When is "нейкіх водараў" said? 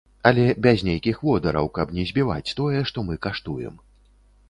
0.87-1.71